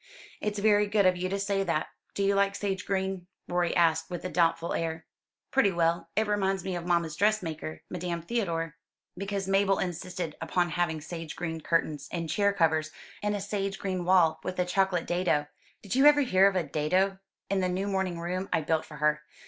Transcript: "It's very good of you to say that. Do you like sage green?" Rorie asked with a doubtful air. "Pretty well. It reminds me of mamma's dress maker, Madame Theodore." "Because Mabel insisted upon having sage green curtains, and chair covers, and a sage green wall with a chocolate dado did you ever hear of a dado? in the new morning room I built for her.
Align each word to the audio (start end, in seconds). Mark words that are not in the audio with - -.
"It's 0.41 0.57
very 0.57 0.87
good 0.87 1.05
of 1.05 1.15
you 1.15 1.29
to 1.29 1.37
say 1.37 1.63
that. 1.63 1.89
Do 2.15 2.23
you 2.23 2.33
like 2.33 2.55
sage 2.55 2.87
green?" 2.87 3.27
Rorie 3.47 3.75
asked 3.75 4.09
with 4.09 4.25
a 4.25 4.29
doubtful 4.31 4.73
air. 4.73 5.05
"Pretty 5.51 5.71
well. 5.71 6.09
It 6.15 6.25
reminds 6.25 6.63
me 6.63 6.75
of 6.75 6.87
mamma's 6.87 7.15
dress 7.15 7.43
maker, 7.43 7.83
Madame 7.87 8.23
Theodore." 8.23 8.77
"Because 9.15 9.47
Mabel 9.47 9.77
insisted 9.77 10.35
upon 10.41 10.71
having 10.71 11.01
sage 11.01 11.35
green 11.35 11.61
curtains, 11.61 12.09
and 12.11 12.31
chair 12.31 12.51
covers, 12.51 12.89
and 13.21 13.35
a 13.35 13.39
sage 13.39 13.77
green 13.77 14.03
wall 14.03 14.39
with 14.43 14.57
a 14.57 14.65
chocolate 14.65 15.05
dado 15.05 15.45
did 15.83 15.93
you 15.93 16.07
ever 16.07 16.21
hear 16.21 16.47
of 16.47 16.55
a 16.55 16.63
dado? 16.63 17.19
in 17.51 17.59
the 17.59 17.69
new 17.69 17.85
morning 17.85 18.19
room 18.19 18.49
I 18.51 18.61
built 18.61 18.85
for 18.85 18.97
her. 18.97 19.21